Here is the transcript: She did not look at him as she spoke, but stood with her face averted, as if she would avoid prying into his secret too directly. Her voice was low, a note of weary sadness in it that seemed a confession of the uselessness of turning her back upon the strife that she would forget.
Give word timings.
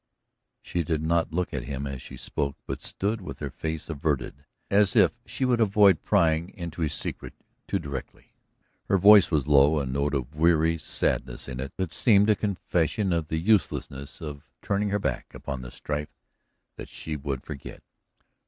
She 0.63 0.81
did 0.81 1.03
not 1.03 1.31
look 1.31 1.53
at 1.53 1.65
him 1.65 1.85
as 1.85 2.01
she 2.01 2.17
spoke, 2.17 2.57
but 2.65 2.81
stood 2.81 3.21
with 3.21 3.37
her 3.37 3.51
face 3.51 3.87
averted, 3.87 4.47
as 4.71 4.95
if 4.95 5.11
she 5.27 5.45
would 5.45 5.61
avoid 5.61 6.01
prying 6.01 6.49
into 6.57 6.81
his 6.81 6.95
secret 6.95 7.35
too 7.67 7.77
directly. 7.77 8.33
Her 8.85 8.97
voice 8.97 9.29
was 9.29 9.47
low, 9.47 9.77
a 9.79 9.85
note 9.85 10.15
of 10.15 10.33
weary 10.33 10.79
sadness 10.79 11.47
in 11.47 11.59
it 11.59 11.73
that 11.77 11.93
seemed 11.93 12.31
a 12.31 12.35
confession 12.35 13.13
of 13.13 13.27
the 13.27 13.37
uselessness 13.37 14.21
of 14.23 14.49
turning 14.63 14.89
her 14.89 14.97
back 14.97 15.31
upon 15.35 15.61
the 15.61 15.69
strife 15.69 16.09
that 16.77 16.89
she 16.89 17.15
would 17.15 17.43
forget. 17.43 17.83